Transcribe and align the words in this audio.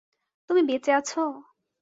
তুমি 0.49 0.61
বেঁচে 0.69 0.91
আছো? 0.93 1.19